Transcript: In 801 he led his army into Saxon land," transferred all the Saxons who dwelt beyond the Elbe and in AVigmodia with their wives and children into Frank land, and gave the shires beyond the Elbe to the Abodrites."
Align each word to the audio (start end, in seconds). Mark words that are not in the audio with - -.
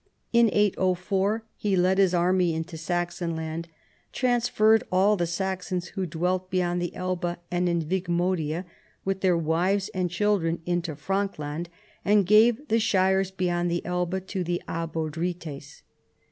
In 0.33 0.49
801 0.51 1.43
he 1.55 1.75
led 1.75 1.99
his 1.99 2.11
army 2.15 2.55
into 2.55 2.75
Saxon 2.75 3.35
land," 3.35 3.67
transferred 4.11 4.83
all 4.91 5.15
the 5.15 5.27
Saxons 5.27 5.89
who 5.89 6.07
dwelt 6.07 6.49
beyond 6.49 6.81
the 6.81 6.95
Elbe 6.95 7.37
and 7.51 7.69
in 7.69 7.83
AVigmodia 7.83 8.65
with 9.05 9.21
their 9.21 9.37
wives 9.37 9.89
and 9.89 10.09
children 10.09 10.59
into 10.65 10.95
Frank 10.95 11.37
land, 11.37 11.69
and 12.03 12.25
gave 12.25 12.67
the 12.67 12.79
shires 12.79 13.29
beyond 13.29 13.69
the 13.69 13.85
Elbe 13.85 14.25
to 14.25 14.43
the 14.43 14.59
Abodrites." 14.67 15.83